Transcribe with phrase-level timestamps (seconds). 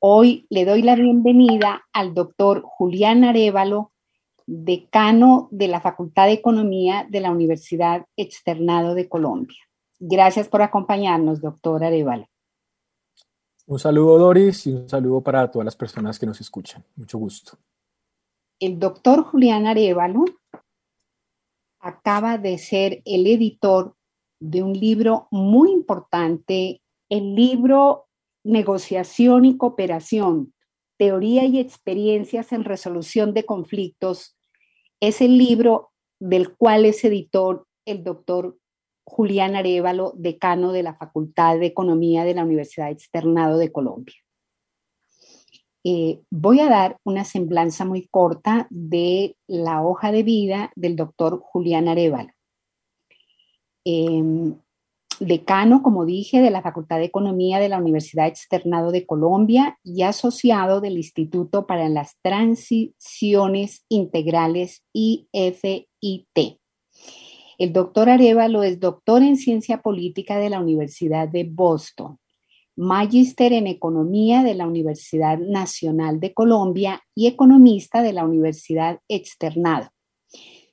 [0.00, 3.92] Hoy le doy la bienvenida al doctor Julián Arevalo,
[4.46, 9.58] decano de la Facultad de Economía de la Universidad Externado de Colombia.
[9.98, 12.26] Gracias por acompañarnos, doctor Arevalo.
[13.66, 16.84] Un saludo, Doris, y un saludo para todas las personas que nos escuchan.
[16.96, 17.58] Mucho gusto
[18.60, 20.24] el doctor Julián Arevalo
[21.80, 23.94] acaba de ser el editor
[24.40, 28.07] de un libro muy importante, el libro
[28.44, 30.54] Negociación y Cooperación,
[30.96, 34.36] Teoría y Experiencias en Resolución de Conflictos.
[35.00, 38.58] Es el libro del cual es editor el doctor
[39.04, 44.16] Julián Arevalo, decano de la Facultad de Economía de la Universidad Externado de Colombia.
[45.84, 51.40] Eh, voy a dar una semblanza muy corta de la hoja de vida del doctor
[51.40, 52.30] Julián Arevalo.
[53.84, 54.54] Em,
[55.20, 60.02] decano, como dije, de la Facultad de Economía de la Universidad Externado de Colombia y
[60.02, 66.58] asociado del Instituto para las Transiciones Integrales IFIT.
[67.58, 72.18] El doctor Arevalo es doctor en Ciencia Política de la Universidad de Boston
[72.78, 79.90] magíster en Economía de la Universidad Nacional de Colombia y economista de la Universidad Externado.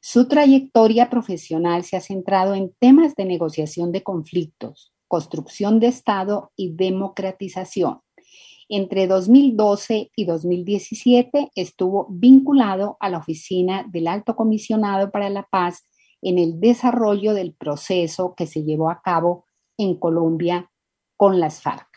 [0.07, 6.51] Su trayectoria profesional se ha centrado en temas de negociación de conflictos, construcción de Estado
[6.55, 8.01] y democratización.
[8.69, 15.89] Entre 2012 y 2017 estuvo vinculado a la oficina del Alto Comisionado para la Paz
[16.21, 19.45] en el desarrollo del proceso que se llevó a cabo
[19.75, 20.69] en Colombia
[21.17, 21.88] con las FARC.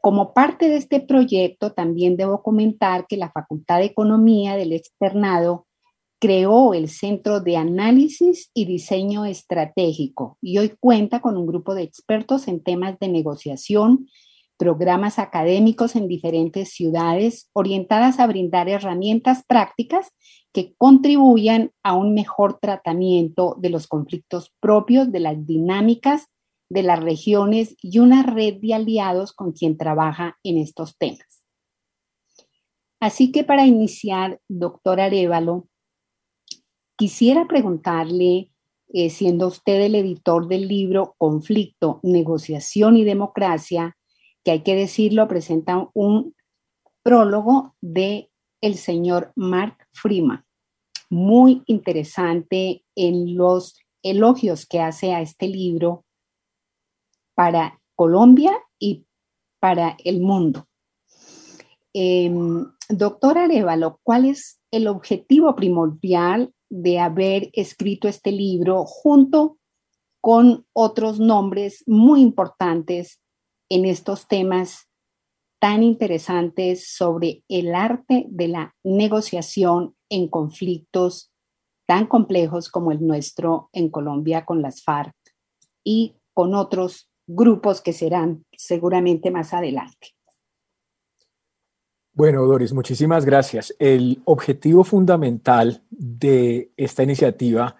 [0.00, 5.68] Como parte de este proyecto, también debo comentar que la Facultad de Economía del Externado
[6.20, 11.82] creó el Centro de Análisis y Diseño Estratégico y hoy cuenta con un grupo de
[11.82, 14.06] expertos en temas de negociación,
[14.58, 20.12] programas académicos en diferentes ciudades orientadas a brindar herramientas prácticas
[20.52, 26.26] que contribuyan a un mejor tratamiento de los conflictos propios de las dinámicas
[26.68, 31.46] de las regiones y una red de aliados con quien trabaja en estos temas.
[33.00, 35.69] Así que para iniciar, doctor Arevalo,
[37.00, 38.52] quisiera preguntarle,
[38.92, 43.96] eh, siendo usted el editor del libro Conflicto, Negociación y Democracia,
[44.44, 46.34] que hay que decirlo, presenta un
[47.02, 48.30] prólogo de
[48.60, 50.44] el señor Mark Freeman,
[51.08, 56.04] muy interesante en los elogios que hace a este libro
[57.34, 59.06] para Colombia y
[59.58, 60.68] para el mundo.
[61.94, 69.58] Em, doctor Arevalo, ¿cuál es el objetivo primordial de haber escrito este libro junto
[70.22, 73.20] con otros nombres muy importantes
[73.68, 74.88] en estos temas
[75.60, 81.32] tan interesantes sobre el arte de la negociación en conflictos
[81.86, 85.14] tan complejos como el nuestro en Colombia con las FARC
[85.84, 90.14] y con otros grupos que serán seguramente más adelante.
[92.20, 93.74] Bueno, Doris, muchísimas gracias.
[93.78, 97.76] El objetivo fundamental de esta iniciativa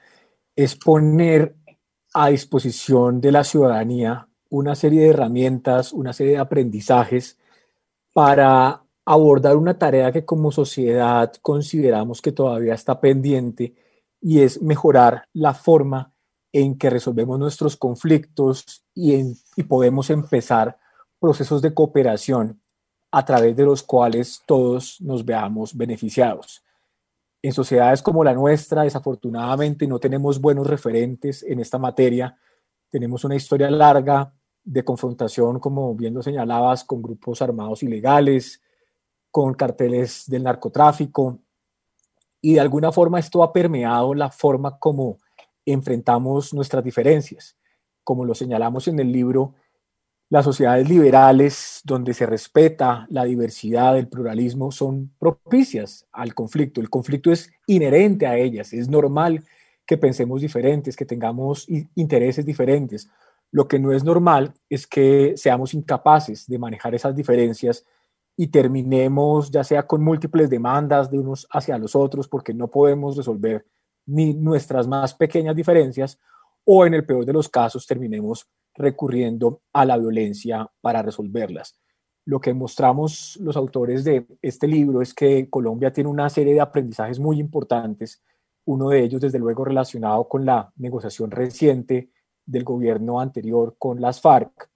[0.57, 1.57] es poner
[2.15, 7.39] a disposición de la ciudadanía una serie de herramientas, una serie de aprendizajes
[8.15, 13.75] para abordar una tarea que como sociedad consideramos que todavía está pendiente
[14.23, 16.15] y es mejorar la forma
[16.51, 19.17] en que resolvemos nuestros conflictos y,
[19.55, 20.79] y podemos empezar
[21.19, 22.60] procesos de cooperación
[23.11, 26.63] a través de los cuales todos nos veamos beneficiados.
[27.43, 32.37] En sociedades como la nuestra, desafortunadamente, no tenemos buenos referentes en esta materia.
[32.91, 38.61] Tenemos una historia larga de confrontación, como bien lo señalabas, con grupos armados ilegales,
[39.31, 41.39] con carteles del narcotráfico,
[42.43, 45.19] y de alguna forma esto ha permeado la forma como
[45.65, 47.57] enfrentamos nuestras diferencias.
[48.03, 49.55] Como lo señalamos en el libro,
[50.31, 56.81] las sociedades liberales donde se respeta la diversidad, el pluralismo, son propicias al conflicto.
[56.81, 59.45] El conflicto es inherente a ellas, es normal
[59.85, 61.67] que pensemos diferentes, que tengamos
[61.97, 63.11] intereses diferentes.
[63.51, 67.85] Lo que no es normal es que seamos incapaces de manejar esas diferencias
[68.37, 73.17] y terminemos ya sea con múltiples demandas de unos hacia los otros porque no podemos
[73.17, 73.67] resolver
[74.07, 76.21] ni nuestras más pequeñas diferencias
[76.65, 81.81] o en el peor de los casos terminemos recurriendo a la violencia para resolverlas.
[82.25, 86.61] Lo que mostramos los autores de este libro es que Colombia tiene una serie de
[86.61, 88.23] aprendizajes muy importantes,
[88.67, 92.11] uno de ellos desde luego relacionado con la negociación reciente
[92.47, 94.71] del gobierno anterior con las FARC,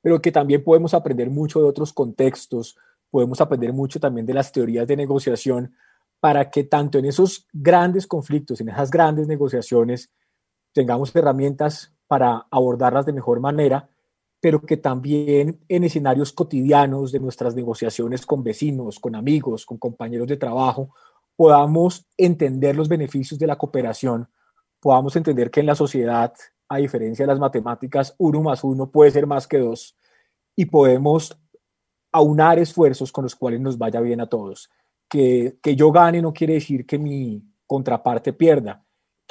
[0.00, 2.76] pero que también podemos aprender mucho de otros contextos,
[3.10, 5.74] podemos aprender mucho también de las teorías de negociación
[6.20, 10.10] para que tanto en esos grandes conflictos, en esas grandes negociaciones,
[10.72, 13.88] tengamos herramientas para abordarlas de mejor manera,
[14.38, 20.28] pero que también en escenarios cotidianos de nuestras negociaciones con vecinos, con amigos, con compañeros
[20.28, 20.94] de trabajo,
[21.36, 24.28] podamos entender los beneficios de la cooperación,
[24.78, 26.34] podamos entender que en la sociedad
[26.68, 29.96] a diferencia de las matemáticas, uno más uno puede ser más que dos
[30.54, 31.34] y podemos
[32.12, 34.68] aunar esfuerzos con los cuales nos vaya bien a todos.
[35.08, 38.81] Que, que yo gane no quiere decir que mi contraparte pierda.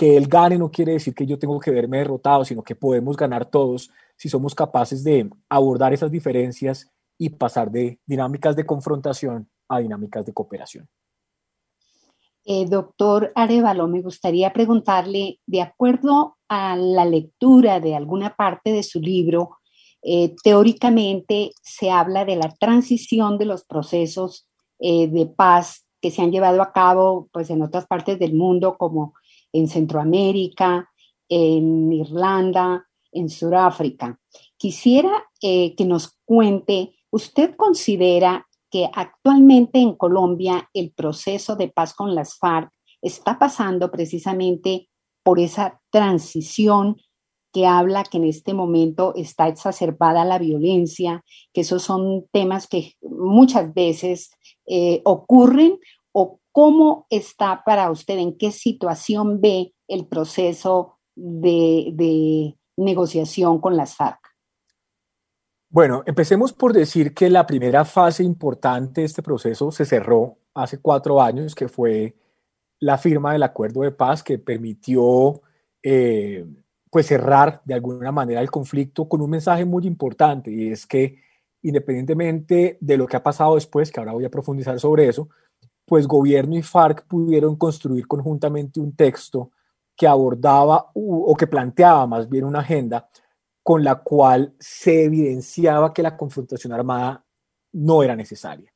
[0.01, 3.15] Que él gane no quiere decir que yo tengo que verme derrotado, sino que podemos
[3.15, 6.89] ganar todos si somos capaces de abordar esas diferencias
[7.19, 10.89] y pasar de dinámicas de confrontación a dinámicas de cooperación.
[12.45, 18.81] Eh, doctor Arevalo, me gustaría preguntarle, de acuerdo a la lectura de alguna parte de
[18.81, 19.59] su libro,
[20.01, 24.49] eh, teóricamente se habla de la transición de los procesos
[24.79, 28.77] eh, de paz que se han llevado a cabo pues, en otras partes del mundo,
[28.79, 29.13] como
[29.53, 30.89] en Centroamérica,
[31.29, 34.19] en Irlanda, en Sudáfrica.
[34.57, 42.15] Quisiera que nos cuente, ¿usted considera que actualmente en Colombia el proceso de paz con
[42.15, 42.71] las FARC
[43.01, 44.89] está pasando precisamente
[45.23, 46.97] por esa transición
[47.53, 52.93] que habla que en este momento está exacerbada la violencia, que esos son temas que
[53.01, 54.31] muchas veces
[54.65, 55.77] eh, ocurren
[56.51, 64.19] cómo está para usted, en qué situación ve el proceso de negociación con las FARC.
[65.69, 70.79] Bueno, empecemos por decir que la primera fase importante de este proceso se cerró hace
[70.79, 72.15] cuatro años, que fue
[72.79, 75.41] la firma del acuerdo de paz que permitió
[75.81, 76.45] eh,
[76.89, 81.21] pues cerrar de alguna manera el conflicto con un mensaje muy importante y es que
[81.61, 85.29] independientemente de lo que ha pasado después, que ahora voy a profundizar sobre eso,
[85.91, 89.51] pues gobierno y FARC pudieron construir conjuntamente un texto
[89.93, 93.09] que abordaba o que planteaba más bien una agenda
[93.61, 97.25] con la cual se evidenciaba que la confrontación armada
[97.73, 98.71] no era necesaria.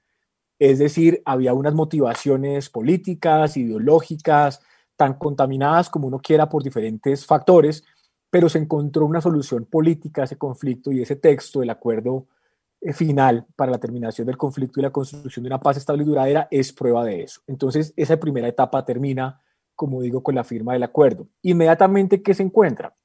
[0.60, 4.60] Es decir, había unas motivaciones políticas, ideológicas,
[4.98, 7.86] tan contaminadas como uno quiera por diferentes factores,
[8.30, 12.28] pero se encontró una solución política a ese conflicto y ese texto, el acuerdo
[12.94, 16.48] final para la terminación del conflicto y la construcción de una paz estable y duradera,
[16.52, 17.42] es prueba de eso.
[17.48, 19.42] Entonces, esa primera etapa termina,
[19.76, 21.28] como digo, con la firma del acuerdo.
[21.42, 22.96] Inmediatamente, ¿qué se encuentra?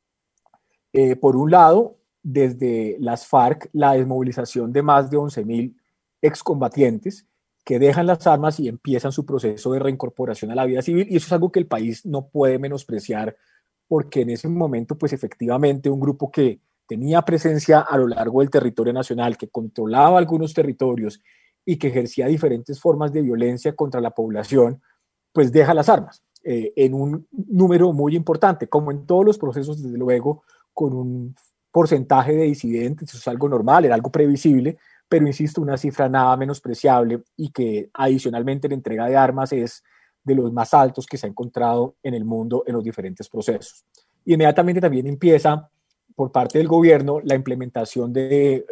[0.92, 5.74] Eh, por un lado, desde las FARC, la desmovilización de más de 11.000
[6.20, 7.26] excombatientes
[7.64, 11.06] que dejan las armas y empiezan su proceso de reincorporación a la vida civil.
[11.08, 13.36] Y eso es algo que el país no puede menospreciar,
[13.86, 16.60] porque en ese momento, pues efectivamente, un grupo que
[16.90, 21.20] tenía presencia a lo largo del territorio nacional, que controlaba algunos territorios
[21.64, 24.82] y que ejercía diferentes formas de violencia contra la población,
[25.32, 29.80] pues deja las armas eh, en un número muy importante, como en todos los procesos,
[29.80, 30.42] desde luego,
[30.74, 31.36] con un
[31.70, 34.76] porcentaje de disidentes, eso es algo normal, era algo previsible,
[35.08, 39.84] pero insisto, una cifra nada menospreciable y que adicionalmente la entrega de armas es
[40.24, 43.84] de los más altos que se ha encontrado en el mundo en los diferentes procesos.
[44.24, 45.70] Inmediatamente también empieza
[46.20, 48.64] por parte del gobierno la implementación de eh,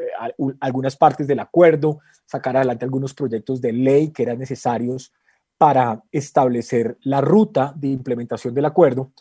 [0.61, 5.15] algunas partes del acuerdo, sacar adelante algunos proyectos de ley que eran necesarios
[5.57, 9.13] para establecer la ruta de implementación del acuerdo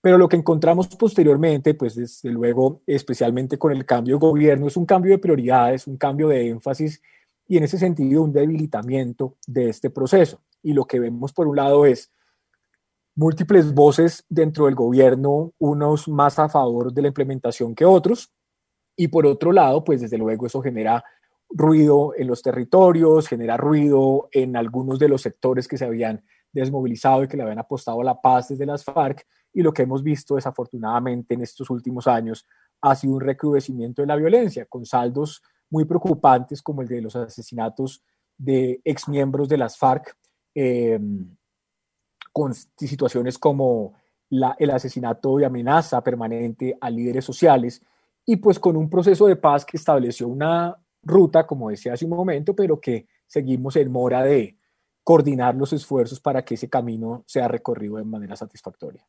[0.00, 4.76] pero lo que encontramos posteriormente, pues desde luego, especialmente con el cambio de gobierno, es
[4.76, 7.00] un cambio de prioridades, un cambio de énfasis
[7.46, 10.40] y en ese sentido un debilitamiento de este proceso.
[10.62, 12.12] Y lo que vemos por un lado es
[13.16, 18.32] múltiples voces dentro del gobierno, unos más a favor de la implementación que otros,
[18.94, 21.02] y por otro lado, pues desde luego eso genera
[21.48, 27.22] ruido en los territorios, genera ruido en algunos de los sectores que se habían desmovilizado
[27.22, 29.26] y que le habían apostado a la paz desde las FARC.
[29.52, 32.46] Y lo que hemos visto desafortunadamente en estos últimos años
[32.80, 37.16] ha sido un recrudecimiento de la violencia, con saldos muy preocupantes como el de los
[37.16, 38.02] asesinatos
[38.36, 40.16] de exmiembros de las FARC,
[40.54, 40.98] eh,
[42.36, 43.94] con situaciones como
[44.28, 47.80] el asesinato y amenaza permanente a líderes sociales,
[48.26, 52.10] y pues con un proceso de paz que estableció una ruta, como decía hace un
[52.10, 54.58] momento, pero que seguimos en mora de
[55.02, 59.08] coordinar los esfuerzos para que ese camino sea recorrido de manera satisfactoria.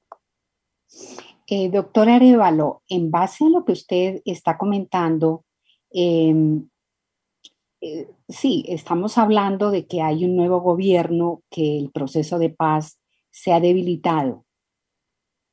[1.47, 5.43] Eh, doctor Arevalo, en base a lo que usted está comentando,
[5.91, 6.69] em,
[7.81, 12.97] eh, sí, estamos hablando de que hay un nuevo gobierno, que el proceso de paz
[13.41, 14.45] se ha debilitado,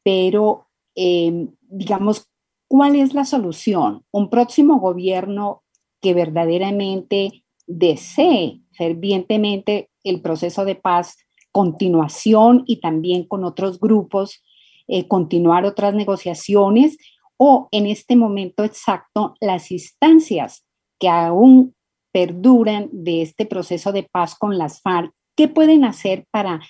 [0.03, 2.31] pero em, digamos,
[2.69, 4.05] ¿cuál es la solución?
[4.11, 5.63] Un próximo gobierno
[6.01, 11.17] que verdaderamente desee fervientemente el proceso de paz,
[11.53, 14.43] continuación y también con otros grupos,
[14.87, 16.99] eh, continuar otras negociaciones
[17.37, 20.65] o en este momento exacto las instancias
[20.99, 21.75] que aún
[22.13, 26.61] perduran de este proceso de paz con las FARC, ¿qué pueden hacer para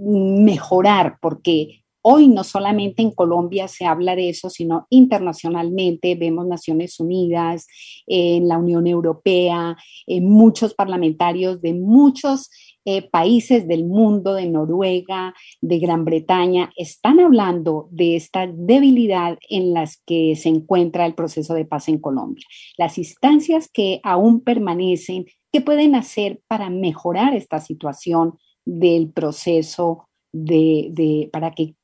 [0.00, 1.18] mejorar?
[1.20, 7.66] Porque hoy no solamente en Colombia se habla de eso, sino internacionalmente vemos Naciones Unidas,
[8.06, 9.76] en la Unión Europea,
[10.06, 12.50] en muchos parlamentarios de muchos
[12.90, 19.74] eh, países del mundo, de Noruega, de Gran Bretaña, están hablando de esta debilidad en
[19.74, 22.46] las que se encuentra el proceso de paz en Colombia.
[22.78, 31.28] Las instancias que aún permanecen, ¿qué pueden hacer para mejorar esta situación del proceso de,
[31.32, 31.74] para que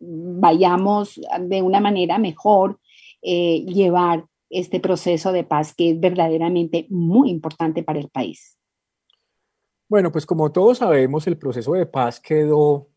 [0.00, 2.80] vayamos de una manera mejor
[3.22, 8.56] eh, llevar este proceso de paz que es verdaderamente muy importante para el país?
[9.88, 12.88] Bueno, pues como todos sabemos, el proceso de paz quedó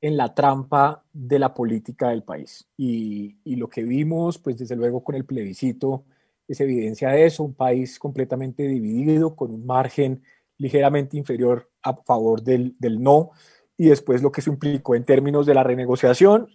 [0.00, 2.68] en la trampa de la política del país.
[2.76, 6.04] Y, lo que vimos, pues desde luego con el plebiscito,
[6.48, 10.22] es evidencia de eso, un país completamente dividido, con un margen
[10.58, 13.30] ligeramente inferior a favor del, del no,
[13.76, 16.48] y después lo que se implicó en términos de la renegociación,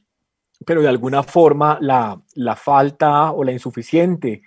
[0.66, 4.44] pero de alguna forma la, la falta o la insuficiente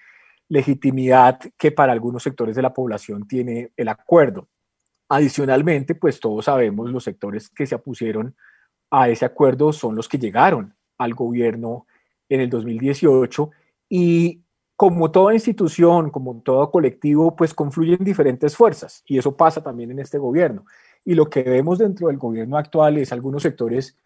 [0.48, 4.48] legitimidad que para algunos sectores de la población tiene el acuerdo.
[5.08, 8.34] Adicionalmente, pues todos sabemos los sectores que se opusieron
[8.90, 11.86] a ese acuerdo son los que llegaron al gobierno
[12.28, 13.50] en el 2018
[13.88, 14.43] y
[14.76, 20.00] como toda institución, como todo colectivo, pues confluyen diferentes fuerzas y eso pasa también en
[20.00, 20.66] este gobierno.
[21.04, 23.96] Y lo que vemos dentro del gobierno actual es algunos sectores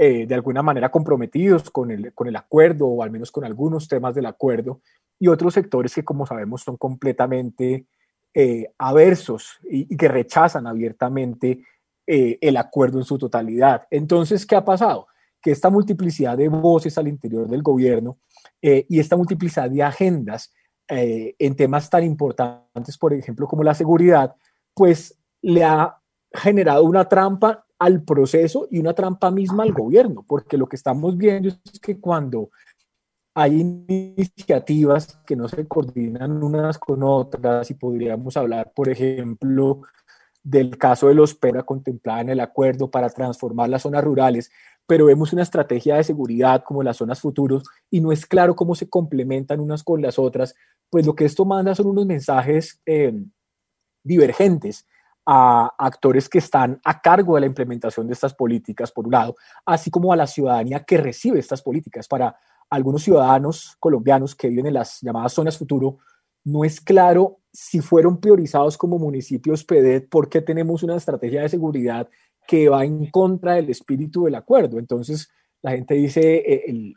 [0.00, 3.88] eh, de alguna manera comprometidos con el, con el acuerdo o al menos con algunos
[3.88, 4.80] temas del acuerdo
[5.18, 7.86] y otros sectores que como sabemos son completamente
[8.32, 11.64] eh, aversos y, que rechazan abiertamente
[12.06, 13.88] eh, el acuerdo en su totalidad.
[13.90, 15.08] Entonces, ¿qué ha pasado?
[15.42, 18.18] Que esta multiplicidad de voces al interior del gobierno
[18.60, 20.52] eh, y esta multiplicidad de agendas
[20.90, 24.34] en temas tan importantes, por ejemplo, como la seguridad,
[24.72, 26.00] pues le ha
[26.32, 31.16] generado una trampa al proceso y una trampa misma al gobierno, porque lo que estamos
[31.16, 32.50] viendo es que cuando
[33.34, 39.82] hay iniciativas que no se coordinan unas con otras y podríamos hablar, por ejemplo,
[40.42, 44.50] del caso de los PERA contemplada en el acuerdo para transformar las zonas rurales,
[44.88, 48.74] pero vemos una estrategia de seguridad como las zonas futuros y no es claro cómo
[48.74, 50.54] se complementan unas con las otras,
[50.88, 53.12] pues lo que esto manda son unos mensajes eh,
[54.02, 54.86] divergentes
[55.26, 59.36] a actores que están a cargo de la implementación de estas políticas, por un lado,
[59.66, 62.08] así como a la ciudadanía que recibe estas políticas.
[62.08, 62.34] Para
[62.70, 65.98] algunos ciudadanos colombianos que viven en las llamadas zonas futuro,
[66.44, 72.08] no es claro si fueron priorizados como municipios PEDET porque tenemos una estrategia de seguridad
[72.48, 74.78] que va en contra del espíritu del acuerdo.
[74.78, 75.28] Entonces,
[75.60, 76.94] la gente dice, eh,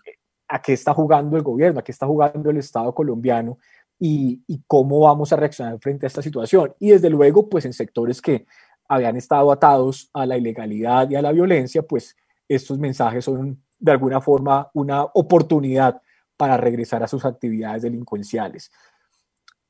[0.47, 1.81] ¿a qué está jugando el gobierno?
[1.81, 3.57] ¿A qué está jugando el Estado colombiano?
[3.99, 6.73] Y, y, cómo vamos a reaccionar frente a esta situación.
[6.79, 8.45] Y desde luego, pues en sectores que
[8.87, 12.15] habían estado atados a la ilegalidad y a la violencia, pues
[12.47, 16.01] estos mensajes son de alguna forma una oportunidad
[16.37, 18.71] para regresar a sus actividades delincuenciales.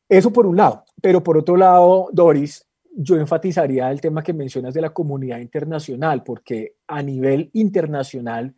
[0.08, 4.74] Eso por un lado, pero por otro lado, Doris, yo enfatizaría el tema que mencionas
[4.74, 8.56] de la comunidad internacional, porque a nivel internacional,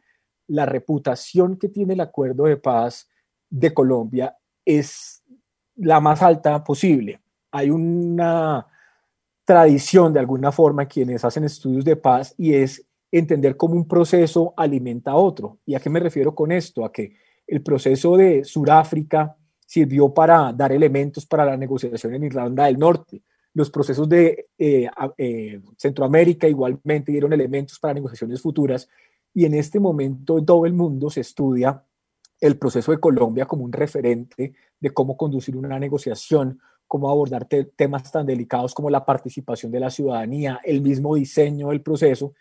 [0.47, 3.07] la reputación que tiene el acuerdo de paz
[3.49, 4.35] de Colombia
[4.65, 5.23] es
[5.75, 7.21] la más alta posible.
[7.51, 8.67] Hay una
[9.45, 14.53] tradición de alguna forma quienes hacen estudios de paz y es entender cómo un proceso
[14.57, 15.59] alimenta a otro.
[15.65, 16.83] ¿Y a qué me refiero con esto?
[16.83, 19.35] A que el proceso de Sudáfrica
[19.65, 23.21] sirvió para dar elementos para la negociación en Irlanda del Norte,
[23.53, 28.89] Los procesos de eh, eh, Centroamérica igualmente dieron elementos para negociaciones futuras
[29.33, 31.83] y en este momento en todo el mundo se estudia
[32.39, 38.11] el proceso de Colombia como un referente de cómo conducir una negociación, cómo abordar temas
[38.11, 42.33] tan delicados como la participación de la ciudadanía, el mismo diseño del proceso.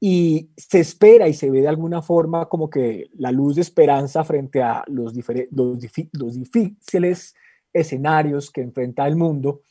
[0.00, 4.24] Y se espera y se ve de alguna forma como que la luz de esperanza
[4.24, 5.14] frente a los,
[5.50, 5.78] los,
[6.12, 7.34] los difíciles
[7.72, 9.62] escenarios que enfrenta el mundo,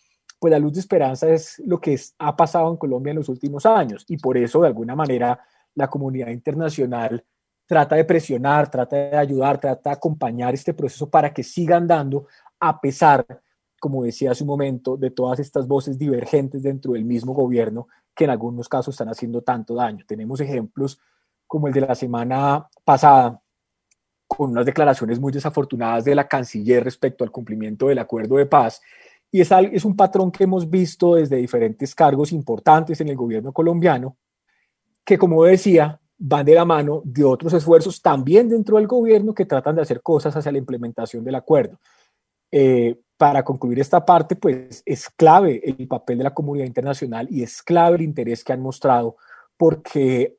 [0.46, 3.66] pues la luz de esperanza es lo que ha pasado en Colombia en los últimos
[3.66, 5.40] años y por eso de alguna manera
[5.74, 7.26] la comunidad internacional
[7.66, 12.28] trata de presionar, trata de ayudar, trata de acompañar este proceso para que siga andando
[12.60, 13.26] a pesar,
[13.80, 18.26] como decía hace un momento, de todas estas voces divergentes dentro del mismo gobierno que
[18.26, 20.06] en algunos casos están haciendo tanto daño.
[20.08, 21.00] Tenemos ejemplos
[21.48, 23.42] como el de la semana pasada,
[24.28, 28.80] con unas declaraciones muy desafortunadas de la canciller respecto al cumplimiento del acuerdo de paz.
[29.36, 34.16] Y es, un patrón que hemos visto desde diferentes cargos importantes en el gobierno colombiano,
[35.04, 39.46] que como decía, van de la mano de otros esfuerzos también dentro del gobierno que
[39.46, 41.82] tratan de hacer cosas hacia la implementación del acuerdo.
[42.50, 47.44] Eh, para concluir esta parte, pues es clave el papel de la comunidad internacional y
[47.44, 49.18] es clave el interés que han mostrado
[49.58, 50.38] porque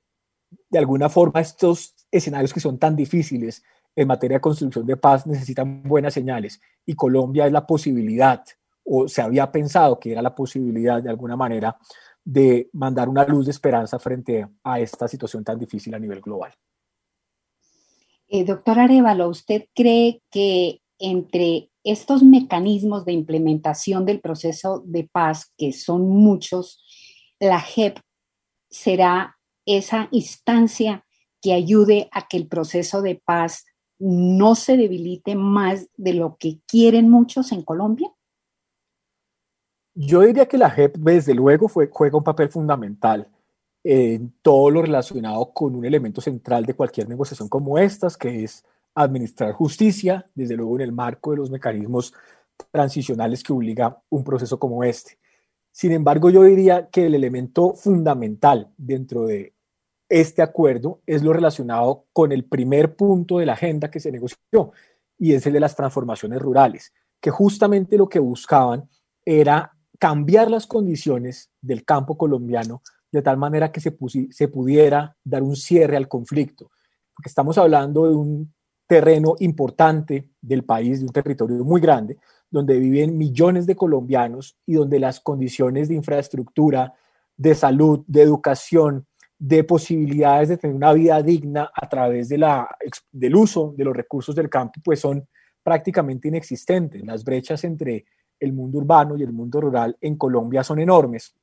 [0.70, 3.62] de alguna forma estos escenarios que son tan difíciles
[3.94, 8.42] en materia de construcción de paz necesitan buenas señales y Colombia es la posibilidad
[8.86, 11.76] o se había pensado que era la posibilidad de alguna manera
[12.24, 16.52] de mandar una luz de esperanza frente a esta situación tan difícil a nivel global.
[18.28, 25.52] Eh, doctor Arevalo, ¿usted cree que entre estos mecanismos de implementación del proceso de paz,
[25.56, 26.82] que son muchos,
[27.38, 27.98] la JEP
[28.70, 31.04] será esa instancia
[31.40, 33.66] que ayude a que el proceso de paz
[33.98, 38.10] no se debilite más de lo que quieren muchos en Colombia?
[39.98, 43.30] Yo diría que la JEP, desde luego, fue, juega un papel fundamental
[43.82, 48.62] en todo lo relacionado con un elemento central de cualquier negociación como estas, que es
[48.94, 52.12] administrar justicia, desde luego en el marco de los mecanismos
[52.70, 55.18] transicionales que obliga un proceso como este.
[55.72, 59.54] Sin embargo, yo diría que el elemento fundamental dentro de
[60.10, 64.72] este acuerdo es lo relacionado con el primer punto de la agenda que se negoció,
[65.18, 68.90] y es el de las transformaciones rurales, que justamente lo que buscaban
[69.24, 72.82] era cambiar las condiciones del campo colombiano
[73.12, 73.96] de tal manera que se,
[74.30, 76.70] se pudiera dar un cierre al conflicto.
[77.14, 78.54] Porque estamos hablando de un
[78.86, 82.18] terreno importante del país, de un territorio muy grande,
[82.50, 86.94] donde viven millones de colombianos y donde las condiciones de infraestructura,
[87.36, 89.06] de salud, de educación,
[89.38, 92.68] de posibilidades de tener una vida digna a través de la,
[93.12, 95.26] del uso de los recursos del campo, pues son
[95.62, 97.04] prácticamente inexistentes.
[97.04, 98.06] Las brechas entre
[98.40, 101.34] el mundo urbano y el mundo rural en Colombia son enormes.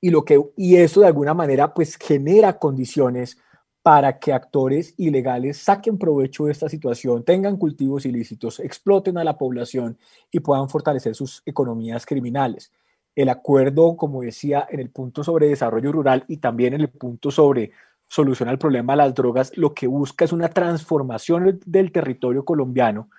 [0.00, 3.38] Y, lo que, y eso de alguna manera pues genera condiciones
[3.82, 9.36] para que actores ilegales saquen provecho de esta situación, tengan cultivos ilícitos, exploten a la
[9.36, 9.98] población
[10.30, 12.72] y puedan fortalecer sus economías criminales.
[13.14, 17.30] El acuerdo, como decía, en el punto sobre desarrollo rural y también en el punto
[17.30, 17.72] sobre
[18.08, 23.10] solución al problema de las drogas, lo que busca es una transformación del territorio colombiano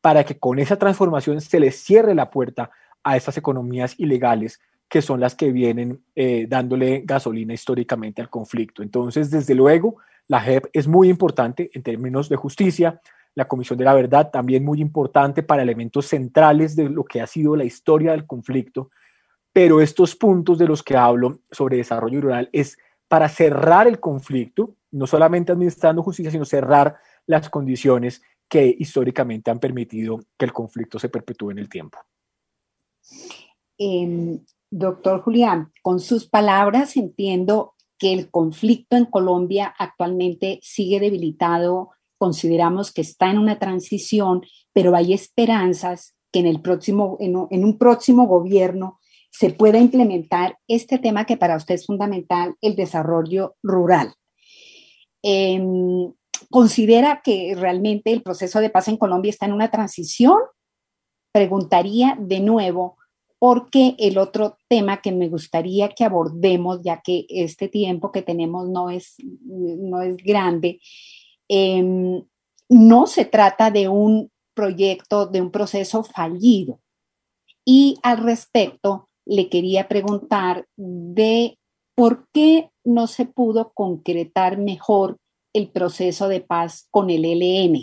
[0.00, 2.70] para que con esa transformación se les cierre la puerta
[3.02, 8.82] a estas economías ilegales que son las que vienen eh, dándole gasolina históricamente al conflicto.
[8.82, 13.00] Entonces, desde luego, la JEP es muy importante en términos de justicia,
[13.36, 17.26] la Comisión de la Verdad también muy importante para elementos centrales de lo que ha
[17.28, 18.90] sido la historia del conflicto,
[19.52, 24.74] pero estos puntos de los que hablo sobre desarrollo rural es para cerrar el conflicto,
[24.90, 30.98] no solamente administrando justicia, sino cerrar las condiciones que históricamente han permitido que el conflicto
[30.98, 31.98] se perpetúe en el tiempo.
[33.78, 41.90] Em, doctor Julián, con sus palabras entiendo que el conflicto en Colombia actualmente sigue debilitado,
[42.18, 47.78] consideramos que está en una transición, pero hay esperanzas que en, el próximo, en, un
[47.78, 48.98] próximo gobierno
[49.30, 54.12] se pueda implementar este tema que para usted es fundamental, el desarrollo rural.
[55.22, 56.12] Em,
[56.48, 60.38] ¿Considera que realmente el proceso de paz en Colombia está en una transición?
[61.32, 62.96] Preguntaría de nuevo,
[63.38, 68.68] porque el otro tema que me gustaría que abordemos, ya que este tiempo que tenemos
[68.68, 70.80] no es, no es grande,
[71.48, 72.22] em,
[72.68, 76.80] no se trata de un proyecto, de un proceso fallido.
[77.64, 81.58] Y al respecto, le quería preguntar de
[81.94, 85.18] por qué no se pudo concretar mejor
[85.52, 87.78] el proceso de paz con el ELN,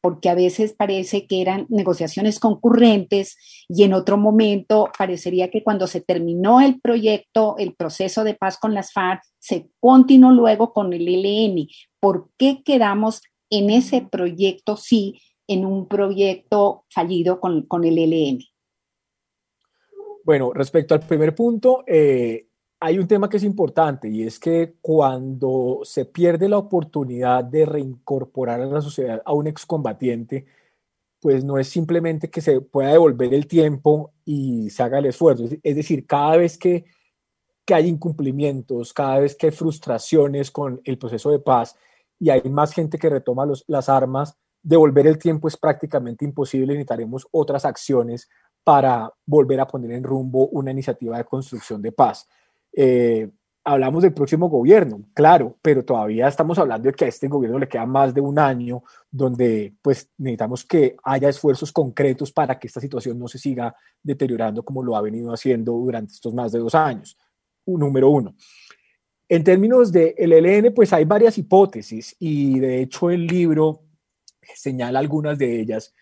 [0.00, 3.36] porque a veces parece que eran negociaciones concurrentes
[3.68, 8.58] y en otro momento parecería que cuando se terminó el proyecto, el proceso de paz
[8.58, 11.66] con las FARC, se continuó luego con el ELN.
[12.00, 18.40] ¿Por qué quedamos en ese proyecto sí, en un proyecto fallido con, con el ELN?
[20.24, 22.48] Bueno, respecto al primer punto, eh,
[22.80, 27.64] hay un tema que es importante y es que cuando se pierde la oportunidad de
[27.64, 30.46] reincorporar a la sociedad a un excombatiente,
[31.20, 35.44] pues no es simplemente que se pueda devolver el tiempo y se haga el esfuerzo.
[35.62, 36.84] Es decir, cada vez que,
[37.64, 41.76] que hay incumplimientos, cada vez que hay frustraciones con el proceso de paz
[42.18, 46.74] y hay más gente que retoma las armas, devolver el tiempo es prácticamente imposible.
[46.74, 48.28] Necesitaremos otras acciones
[48.62, 52.28] para volver a poner en rumbo una iniciativa de construcción de paz.
[52.76, 53.30] Eh,
[53.64, 57.66] hablamos del próximo gobierno, claro, pero todavía estamos hablando de que a este gobierno le
[57.66, 62.80] queda más de un año donde pues necesitamos que haya esfuerzos concretos para que esta
[62.80, 66.76] situación no se siga deteriorando como lo ha venido haciendo durante estos más de dos
[66.76, 67.18] años.
[67.66, 68.36] número uno.
[69.28, 73.82] En términos del ELN, pues hay varias hipótesis y de hecho el libro
[74.54, 75.92] señala algunas de ellas.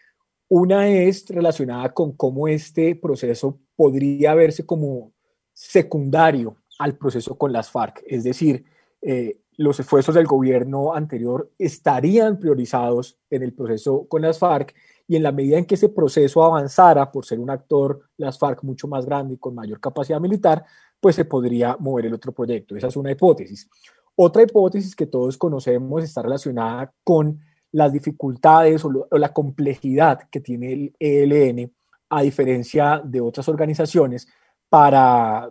[0.48, 5.14] Una es relacionada con cómo este proceso podría verse como
[5.54, 8.02] secundario al proceso con las FARC.
[8.06, 8.64] Es decir,
[9.02, 14.74] eh, los esfuerzos del gobierno anterior estarían priorizados en el proceso con las FARC
[15.06, 18.62] y en la medida en que ese proceso avanzara por ser un actor, las FARC
[18.62, 20.64] mucho más grande y con mayor capacidad militar,
[20.98, 22.76] pues se podría mover el otro proyecto.
[22.76, 23.68] Esa es una hipótesis.
[24.16, 27.40] Otra hipótesis que todos conocemos está relacionada con
[27.72, 31.72] las dificultades o, o la complejidad que tiene el ELN
[32.08, 34.26] a diferencia de otras organizaciones
[34.68, 35.50] para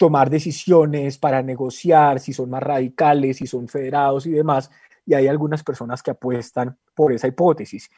[0.00, 4.70] tomar decisiones, para negociar, si son más radicales, si son federados y demás,
[5.04, 7.90] y hay algunas personas que apuestan por esa hipótesis.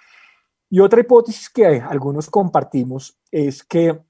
[0.68, 4.00] Y otra hipótesis que algunos compartimos es que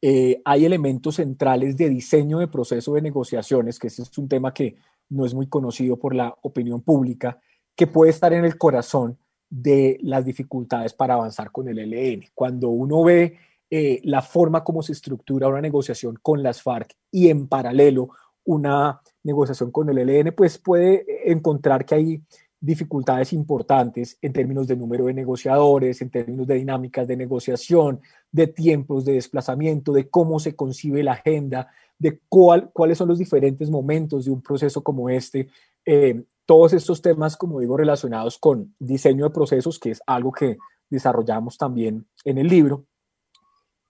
[0.00, 4.54] eh, hay elementos centrales de diseño de proceso de negociaciones, que ese es un tema
[4.54, 4.76] que
[5.08, 7.40] no es muy conocido por la opinión pública,
[7.74, 9.18] que puede estar en el corazón
[9.50, 12.28] de las dificultades para avanzar con el LN.
[12.32, 13.36] Cuando uno ve
[13.70, 18.10] eh, la forma como se estructura una negociación con las FARC y en paralelo
[18.44, 22.22] una negociación con el ELN, pues puede encontrar que hay
[22.60, 28.00] dificultades importantes en términos de número de negociadores, en términos de dinámicas de negociación,
[28.32, 33.18] de tiempos de desplazamiento, de cómo se concibe la agenda, de cuál, cuáles son los
[33.18, 35.48] diferentes momentos de un proceso como este.
[35.84, 40.56] Eh, todos estos temas, como digo, relacionados con diseño de procesos, que es algo que
[40.88, 42.86] desarrollamos también en el libro,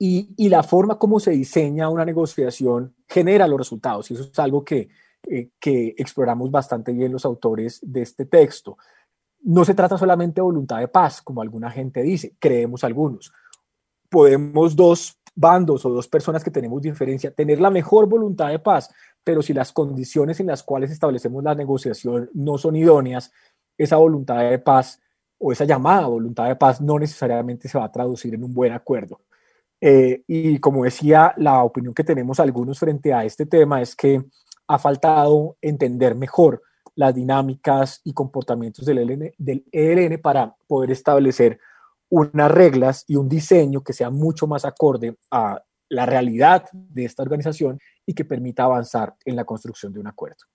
[0.06, 4.10] y, la forma como se diseña una negociación genera los resultados.
[4.10, 4.88] Y eso es algo que,
[5.26, 8.76] eh, que exploramos bastante bien los autores de este texto.
[9.40, 13.32] No se trata solamente de voluntad de paz, como alguna gente dice, creemos algunos.
[14.10, 18.90] Podemos dos bandos o dos personas que tenemos diferencia tener la mejor voluntad de paz,
[19.24, 23.32] pero si las condiciones en las cuales establecemos la negociación no son idóneas,
[23.78, 25.00] esa voluntad de paz
[25.38, 28.72] o esa llamada voluntad de paz no necesariamente se va a traducir en un buen
[28.72, 29.20] acuerdo.
[29.86, 34.24] Eh, y como decía, la opinión que tenemos algunos frente a este tema es que
[34.66, 36.62] ha faltado entender mejor
[36.94, 41.60] las dinámicas y comportamientos del ELN, del ELN para poder establecer
[42.08, 47.22] unas reglas y un diseño que sea mucho más acorde a la realidad de esta
[47.22, 50.46] organización y que permita avanzar en la construcción de un acuerdo.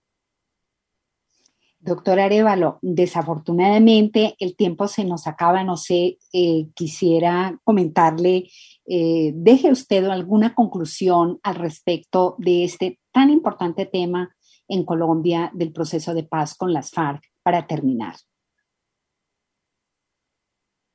[1.81, 8.49] Doctor Arevalo, desafortunadamente el tiempo se nos acaba, no sé, eh, quisiera comentarle,
[8.91, 14.35] eh, deje usted alguna conclusión al respecto de este tan importante tema
[14.67, 18.15] en Colombia del proceso de paz con las FARC para terminar.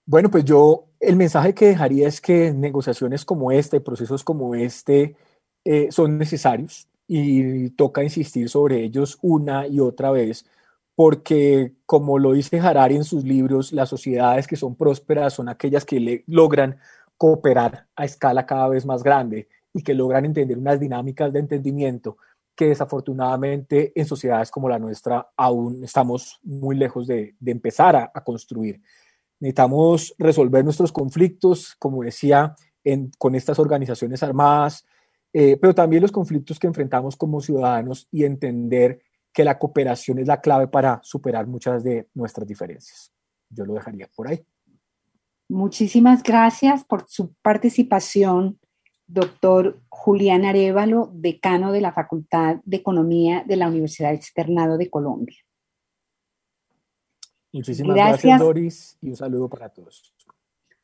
[0.06, 5.14] Bueno, pues yo el mensaje que dejaría es que negociaciones como este, procesos como este,
[5.64, 10.44] eh, son necesarios y toca insistir sobre ellos una y otra vez
[10.94, 15.84] porque como lo dice Harari en sus libros, las sociedades que son prósperas son aquellas
[15.84, 16.78] que logran
[17.16, 22.16] cooperar a escala cada vez más grande y que logran entender unas dinámicas de entendimiento
[22.54, 28.80] que desafortunadamente en sociedades como la nuestra aún estamos muy lejos de, empezar a, construir.
[29.40, 32.54] Necesitamos resolver nuestros conflictos, como decía,
[33.18, 34.86] con estas organizaciones armadas,
[35.32, 39.00] eh, pero también los conflictos que enfrentamos como ciudadanos y entender
[39.32, 43.12] que la cooperación es la clave para superar muchas de nuestras diferencias.
[43.50, 44.46] Yo lo dejaría por ahí.
[45.48, 48.58] Muchísimas gracias por su participación,
[49.06, 55.36] doctor Julián Arevalo, decano de la Facultad de Economía de la Universidad Externado de Colombia.
[57.52, 60.12] Muchísimas gracias, Doris, y un saludo para todos.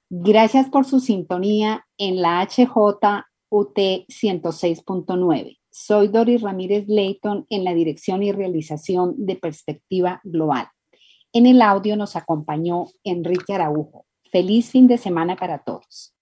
[0.08, 3.04] Gracias por su sintonía en la HJUT
[3.50, 5.58] 106.9.
[5.70, 10.68] Soy Doris Ramírez Leighton en la dirección y realización de Perspectiva Global.
[11.32, 14.04] En el audio nos acompañó Enrique Araujo.
[14.30, 16.14] Feliz fin de semana para todos.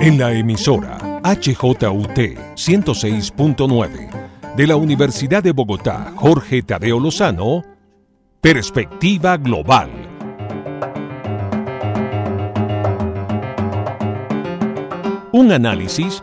[0.00, 2.18] En la emisora HJUT
[2.54, 7.64] 106.9 de la Universidad de Bogotá, Jorge Tadeo Lozano,
[8.40, 9.90] Perspectiva Global.
[15.32, 16.22] Un análisis